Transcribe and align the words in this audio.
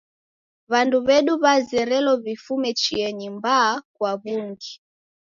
W'andu 0.71 0.97
w'edu 1.07 1.33
w'azerelo 1.43 2.11
w'ifume 2.23 2.69
chienyi 2.81 3.27
mbaa 3.35 3.71
kwa 3.95 4.11
w'ungi. 4.21 4.73